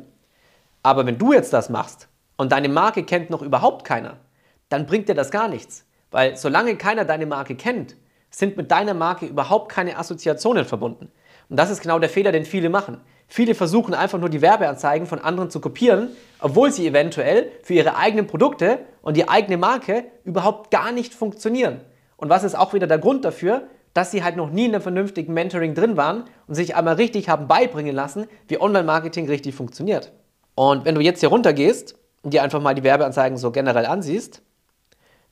Aber 0.81 1.05
wenn 1.05 1.17
du 1.17 1.33
jetzt 1.33 1.53
das 1.53 1.69
machst 1.69 2.07
und 2.37 2.51
deine 2.51 2.69
Marke 2.69 3.03
kennt 3.03 3.29
noch 3.29 3.41
überhaupt 3.41 3.85
keiner, 3.85 4.17
dann 4.69 4.85
bringt 4.85 5.09
dir 5.09 5.15
das 5.15 5.31
gar 5.31 5.47
nichts. 5.47 5.85
Weil 6.11 6.35
solange 6.35 6.75
keiner 6.75 7.05
deine 7.05 7.25
Marke 7.25 7.55
kennt, 7.55 7.95
sind 8.29 8.57
mit 8.57 8.71
deiner 8.71 8.93
Marke 8.93 9.25
überhaupt 9.25 9.71
keine 9.71 9.97
Assoziationen 9.97 10.65
verbunden. 10.65 11.11
Und 11.49 11.57
das 11.57 11.69
ist 11.69 11.81
genau 11.81 11.99
der 11.99 12.09
Fehler, 12.09 12.31
den 12.31 12.45
viele 12.45 12.69
machen. 12.69 13.01
Viele 13.27 13.55
versuchen 13.55 13.93
einfach 13.93 14.19
nur 14.19 14.29
die 14.29 14.41
Werbeanzeigen 14.41 15.07
von 15.07 15.19
anderen 15.19 15.49
zu 15.49 15.59
kopieren, 15.59 16.09
obwohl 16.39 16.71
sie 16.71 16.87
eventuell 16.87 17.51
für 17.63 17.73
ihre 17.73 17.95
eigenen 17.95 18.27
Produkte 18.27 18.79
und 19.01 19.17
die 19.17 19.29
eigene 19.29 19.57
Marke 19.57 20.05
überhaupt 20.23 20.71
gar 20.71 20.91
nicht 20.91 21.13
funktionieren. 21.13 21.81
Und 22.23 22.29
was 22.29 22.45
ist 22.45 22.57
auch 22.57 22.73
wieder 22.73 22.87
der 22.87 22.99
Grund 22.99 23.25
dafür, 23.25 23.67
dass 23.93 24.11
sie 24.11 24.23
halt 24.23 24.37
noch 24.37 24.49
nie 24.49 24.63
in 24.63 24.73
einem 24.73 24.81
vernünftigen 24.81 25.33
Mentoring 25.33 25.73
drin 25.73 25.97
waren 25.97 26.23
und 26.47 26.55
sich 26.55 26.73
einmal 26.73 26.93
richtig 26.93 27.27
haben 27.27 27.49
beibringen 27.49 27.93
lassen, 27.93 28.27
wie 28.47 28.61
Online-Marketing 28.61 29.27
richtig 29.27 29.53
funktioniert. 29.55 30.13
Und 30.55 30.85
wenn 30.85 30.95
du 30.95 31.01
jetzt 31.01 31.19
hier 31.19 31.27
runter 31.27 31.51
gehst 31.51 31.95
und 32.21 32.33
dir 32.33 32.41
einfach 32.41 32.61
mal 32.61 32.75
die 32.75 32.83
Werbeanzeigen 32.83 33.37
so 33.37 33.51
generell 33.51 33.85
ansiehst, 33.85 34.41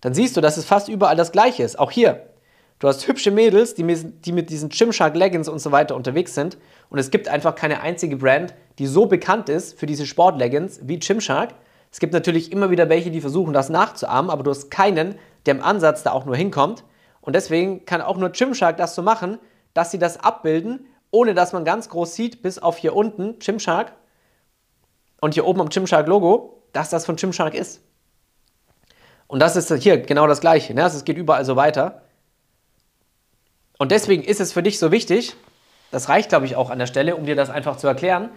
dann 0.01 0.13
siehst 0.13 0.35
du, 0.35 0.41
dass 0.41 0.57
es 0.57 0.65
fast 0.65 0.89
überall 0.89 1.15
das 1.15 1.31
Gleiche 1.31 1.63
ist. 1.63 1.79
Auch 1.79 1.91
hier. 1.91 2.27
Du 2.79 2.89
hast 2.89 3.07
hübsche 3.07 3.31
Mädels, 3.31 3.73
die, 3.73 3.85
die 3.85 4.33
mit 4.33 4.49
diesen 4.49 4.67
Gymshark 4.67 5.15
Leggings 5.15 5.47
und 5.47 5.59
so 5.59 5.71
weiter 5.71 5.95
unterwegs 5.95 6.35
sind. 6.35 6.57
Und 6.89 6.99
es 6.99 7.09
gibt 7.09 7.29
einfach 7.29 7.55
keine 7.55 7.79
einzige 7.79 8.17
Brand, 8.17 8.53
die 8.79 8.85
so 8.85 9.05
bekannt 9.05 9.47
ist 9.47 9.79
für 9.79 9.85
diese 9.85 10.05
Sportleggings 10.05 10.81
wie 10.83 10.99
Gymshark. 10.99 11.53
Es 11.91 11.99
gibt 11.99 12.13
natürlich 12.13 12.51
immer 12.51 12.69
wieder 12.71 12.89
welche, 12.89 13.11
die 13.11 13.21
versuchen, 13.21 13.53
das 13.53 13.69
nachzuahmen, 13.69 14.31
aber 14.31 14.43
du 14.43 14.51
hast 14.51 14.71
keinen, 14.71 15.15
der 15.45 15.55
im 15.55 15.63
Ansatz 15.63 16.03
da 16.03 16.11
auch 16.11 16.25
nur 16.25 16.35
hinkommt. 16.35 16.83
Und 17.19 17.35
deswegen 17.35 17.85
kann 17.85 18.01
auch 18.01 18.17
nur 18.17 18.29
Gymshark 18.29 18.77
das 18.77 18.95
so 18.95 19.01
machen, 19.01 19.37
dass 19.73 19.91
sie 19.91 19.99
das 19.99 20.17
abbilden, 20.17 20.87
ohne 21.11 21.33
dass 21.33 21.53
man 21.53 21.65
ganz 21.65 21.89
groß 21.89 22.15
sieht, 22.15 22.41
bis 22.41 22.59
auf 22.59 22.77
hier 22.77 22.95
unten 22.95 23.39
Gymshark 23.39 23.93
und 25.19 25.33
hier 25.33 25.45
oben 25.45 25.61
am 25.61 25.69
Gymshark-Logo, 25.69 26.63
dass 26.73 26.89
das 26.89 27.05
von 27.05 27.17
Gymshark 27.17 27.53
ist. 27.53 27.81
Und 29.27 29.39
das 29.39 29.55
ist 29.55 29.71
hier 29.81 29.97
genau 29.97 30.27
das 30.27 30.41
Gleiche. 30.41 30.73
Ne? 30.73 30.83
Also 30.83 30.97
es 30.97 31.05
geht 31.05 31.17
überall 31.17 31.45
so 31.45 31.55
weiter. 31.55 32.01
Und 33.77 33.91
deswegen 33.91 34.23
ist 34.23 34.39
es 34.39 34.51
für 34.51 34.63
dich 34.63 34.79
so 34.79 34.91
wichtig, 34.91 35.35
das 35.91 36.07
reicht, 36.07 36.29
glaube 36.29 36.45
ich, 36.45 36.55
auch 36.55 36.69
an 36.69 36.79
der 36.79 36.85
Stelle, 36.85 37.15
um 37.15 37.25
dir 37.25 37.35
das 37.35 37.49
einfach 37.49 37.77
zu 37.77 37.87
erklären. 37.87 38.29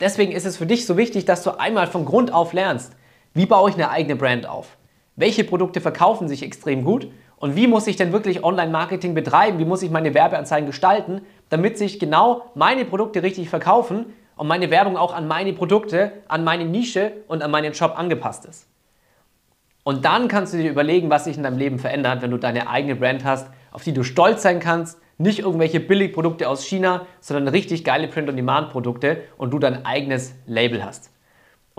Deswegen 0.00 0.32
ist 0.32 0.46
es 0.46 0.56
für 0.56 0.66
dich 0.66 0.86
so 0.86 0.96
wichtig, 0.96 1.24
dass 1.24 1.42
du 1.42 1.58
einmal 1.58 1.86
von 1.86 2.04
Grund 2.04 2.32
auf 2.32 2.52
lernst, 2.52 2.92
wie 3.38 3.46
baue 3.46 3.70
ich 3.70 3.76
eine 3.76 3.90
eigene 3.90 4.16
Brand 4.16 4.46
auf? 4.46 4.76
Welche 5.16 5.44
Produkte 5.44 5.80
verkaufen 5.80 6.28
sich 6.28 6.42
extrem 6.42 6.84
gut? 6.84 7.08
Und 7.36 7.56
wie 7.56 7.66
muss 7.66 7.86
ich 7.86 7.96
denn 7.96 8.12
wirklich 8.12 8.44
Online-Marketing 8.44 9.14
betreiben? 9.14 9.58
Wie 9.58 9.64
muss 9.64 9.82
ich 9.82 9.90
meine 9.90 10.12
Werbeanzeigen 10.12 10.66
gestalten, 10.66 11.22
damit 11.48 11.78
sich 11.78 11.98
genau 11.98 12.42
meine 12.54 12.84
Produkte 12.84 13.22
richtig 13.22 13.48
verkaufen 13.48 14.06
und 14.36 14.48
meine 14.48 14.70
Werbung 14.70 14.96
auch 14.96 15.14
an 15.14 15.26
meine 15.26 15.52
Produkte, 15.52 16.12
an 16.28 16.44
meine 16.44 16.64
Nische 16.64 17.12
und 17.28 17.42
an 17.42 17.50
meinen 17.50 17.74
Shop 17.74 17.98
angepasst 17.98 18.44
ist? 18.44 18.66
Und 19.84 20.04
dann 20.04 20.28
kannst 20.28 20.52
du 20.52 20.58
dir 20.58 20.70
überlegen, 20.70 21.08
was 21.08 21.24
sich 21.24 21.36
in 21.36 21.44
deinem 21.44 21.58
Leben 21.58 21.78
verändert, 21.78 22.20
wenn 22.20 22.30
du 22.30 22.36
deine 22.36 22.68
eigene 22.68 22.96
Brand 22.96 23.24
hast 23.24 23.48
auf 23.70 23.84
die 23.84 23.92
du 23.92 24.02
stolz 24.02 24.42
sein 24.42 24.60
kannst. 24.60 25.00
Nicht 25.18 25.40
irgendwelche 25.40 25.80
Billigprodukte 25.80 26.48
aus 26.48 26.64
China, 26.64 27.06
sondern 27.20 27.48
richtig 27.48 27.84
geile 27.84 28.08
Print-on-Demand-Produkte 28.08 29.22
und 29.36 29.52
du 29.52 29.58
dein 29.58 29.84
eigenes 29.84 30.34
Label 30.46 30.84
hast. 30.84 31.10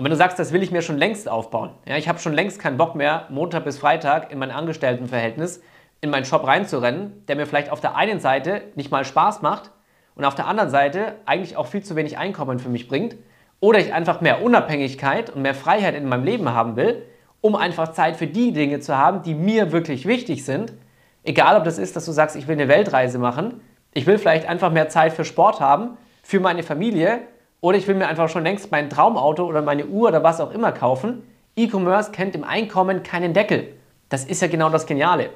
Und 0.00 0.04
wenn 0.04 0.12
du 0.12 0.16
sagst, 0.16 0.38
das 0.38 0.54
will 0.54 0.62
ich 0.62 0.70
mir 0.70 0.80
schon 0.80 0.96
längst 0.96 1.28
aufbauen, 1.28 1.72
ja, 1.86 1.98
ich 1.98 2.08
habe 2.08 2.18
schon 2.18 2.32
längst 2.32 2.58
keinen 2.58 2.78
Bock 2.78 2.94
mehr, 2.94 3.26
Montag 3.28 3.64
bis 3.64 3.76
Freitag 3.76 4.32
in 4.32 4.38
mein 4.38 4.50
Angestelltenverhältnis 4.50 5.60
in 6.00 6.08
meinen 6.08 6.24
Shop 6.24 6.46
reinzurennen, 6.46 7.26
der 7.28 7.36
mir 7.36 7.44
vielleicht 7.44 7.70
auf 7.70 7.82
der 7.82 7.96
einen 7.96 8.18
Seite 8.18 8.62
nicht 8.76 8.90
mal 8.90 9.04
Spaß 9.04 9.42
macht 9.42 9.72
und 10.14 10.24
auf 10.24 10.34
der 10.34 10.46
anderen 10.46 10.70
Seite 10.70 11.16
eigentlich 11.26 11.58
auch 11.58 11.66
viel 11.66 11.82
zu 11.82 11.96
wenig 11.96 12.16
Einkommen 12.16 12.58
für 12.60 12.70
mich 12.70 12.88
bringt, 12.88 13.16
oder 13.60 13.78
ich 13.78 13.92
einfach 13.92 14.22
mehr 14.22 14.40
Unabhängigkeit 14.40 15.28
und 15.28 15.42
mehr 15.42 15.54
Freiheit 15.54 15.94
in 15.94 16.08
meinem 16.08 16.24
Leben 16.24 16.48
haben 16.48 16.76
will, 16.76 17.02
um 17.42 17.54
einfach 17.54 17.92
Zeit 17.92 18.16
für 18.16 18.26
die 18.26 18.52
Dinge 18.52 18.80
zu 18.80 18.96
haben, 18.96 19.20
die 19.20 19.34
mir 19.34 19.70
wirklich 19.70 20.06
wichtig 20.06 20.46
sind, 20.46 20.72
Egal, 21.22 21.56
ob 21.56 21.64
das 21.64 21.76
ist, 21.78 21.96
dass 21.96 22.06
du 22.06 22.12
sagst, 22.12 22.36
ich 22.36 22.48
will 22.48 22.54
eine 22.54 22.68
Weltreise 22.68 23.18
machen, 23.18 23.60
ich 23.92 24.06
will 24.06 24.16
vielleicht 24.16 24.48
einfach 24.48 24.72
mehr 24.72 24.88
Zeit 24.88 25.12
für 25.12 25.24
Sport 25.24 25.60
haben, 25.60 25.98
für 26.22 26.40
meine 26.40 26.62
Familie 26.62 27.20
oder 27.60 27.76
ich 27.76 27.86
will 27.86 27.94
mir 27.94 28.08
einfach 28.08 28.28
schon 28.28 28.44
längst 28.44 28.70
mein 28.70 28.90
Traumauto 28.90 29.44
oder 29.44 29.62
meine 29.62 29.86
Uhr 29.86 30.08
oder 30.08 30.22
was 30.22 30.40
auch 30.40 30.52
immer 30.52 30.72
kaufen. 30.72 31.22
E-Commerce 31.56 32.10
kennt 32.10 32.34
im 32.34 32.44
Einkommen 32.44 33.02
keinen 33.02 33.32
Deckel. 33.32 33.74
Das 34.08 34.24
ist 34.24 34.42
ja 34.42 34.48
genau 34.48 34.70
das 34.70 34.86
Geniale. 34.86 35.30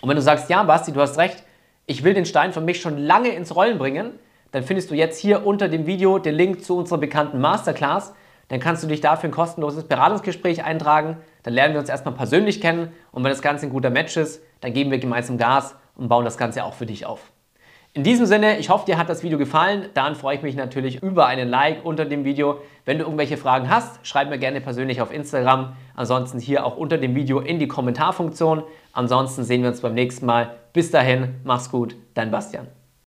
Und 0.00 0.08
wenn 0.08 0.16
du 0.16 0.22
sagst, 0.22 0.50
ja, 0.50 0.62
Basti, 0.62 0.92
du 0.92 1.00
hast 1.00 1.18
recht, 1.18 1.42
ich 1.86 2.02
will 2.04 2.14
den 2.14 2.26
Stein 2.26 2.52
für 2.52 2.60
mich 2.60 2.80
schon 2.80 2.98
lange 2.98 3.28
ins 3.28 3.54
Rollen 3.54 3.78
bringen, 3.78 4.12
dann 4.52 4.62
findest 4.62 4.90
du 4.90 4.94
jetzt 4.94 5.18
hier 5.18 5.46
unter 5.46 5.68
dem 5.68 5.86
Video 5.86 6.18
den 6.18 6.34
Link 6.34 6.64
zu 6.64 6.76
unserer 6.76 6.98
bekannten 6.98 7.40
Masterclass. 7.40 8.14
dann 8.48 8.60
kannst 8.60 8.84
du 8.84 8.86
dich 8.86 9.00
dafür 9.00 9.28
ein 9.28 9.32
kostenloses 9.32 9.84
Beratungsgespräch 9.84 10.64
eintragen. 10.64 11.16
Dann 11.42 11.52
lernen 11.52 11.74
wir 11.74 11.80
uns 11.80 11.88
erstmal 11.88 12.14
persönlich 12.14 12.60
kennen 12.60 12.92
und 13.10 13.24
wenn 13.24 13.30
das 13.30 13.42
Ganze 13.42 13.66
ein 13.66 13.70
guter 13.70 13.90
Match 13.90 14.16
ist, 14.16 14.40
dann 14.60 14.72
geben 14.72 14.92
wir 14.92 14.98
gemeinsam 14.98 15.36
Gas 15.36 15.74
und 15.96 16.08
bauen 16.08 16.24
das 16.24 16.38
Ganze 16.38 16.64
auch 16.64 16.74
für 16.74 16.86
dich 16.86 17.06
auf. 17.06 17.32
In 17.96 18.02
diesem 18.02 18.26
Sinne, 18.26 18.58
ich 18.58 18.68
hoffe, 18.68 18.84
dir 18.84 18.98
hat 18.98 19.08
das 19.08 19.22
Video 19.22 19.38
gefallen. 19.38 19.86
Dann 19.94 20.16
freue 20.16 20.36
ich 20.36 20.42
mich 20.42 20.54
natürlich 20.54 21.02
über 21.02 21.28
einen 21.28 21.48
Like 21.48 21.82
unter 21.82 22.04
dem 22.04 22.26
Video. 22.26 22.60
Wenn 22.84 22.98
du 22.98 23.04
irgendwelche 23.04 23.38
Fragen 23.38 23.70
hast, 23.70 24.06
schreib 24.06 24.28
mir 24.28 24.36
gerne 24.36 24.60
persönlich 24.60 25.00
auf 25.00 25.10
Instagram. 25.10 25.74
Ansonsten 25.94 26.38
hier 26.38 26.66
auch 26.66 26.76
unter 26.76 26.98
dem 26.98 27.14
Video 27.14 27.40
in 27.40 27.58
die 27.58 27.68
Kommentarfunktion. 27.68 28.64
Ansonsten 28.92 29.44
sehen 29.44 29.62
wir 29.62 29.70
uns 29.70 29.80
beim 29.80 29.94
nächsten 29.94 30.26
Mal. 30.26 30.56
Bis 30.74 30.90
dahin, 30.90 31.36
mach's 31.42 31.70
gut, 31.70 31.96
dein 32.12 32.30
Bastian. 32.30 32.66